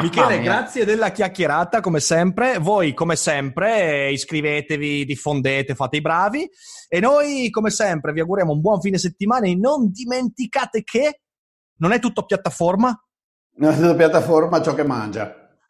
[0.00, 2.58] Michele, grazie della chiacchierata come sempre.
[2.58, 6.48] Voi come sempre iscrivetevi, diffondete, fate i bravi.
[6.88, 11.20] E noi come sempre vi auguriamo un buon fine settimana e non dimenticate che
[11.80, 12.98] non è tutto piattaforma,
[13.56, 15.37] Nella piattaforma ciò che mangia.